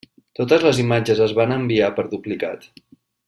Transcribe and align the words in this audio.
Totes 0.37 0.63
les 0.67 0.79
imatges 0.83 1.21
es 1.27 1.35
van 1.41 1.53
enviar 1.59 1.91
per 1.99 2.07
duplicat. 2.15 2.69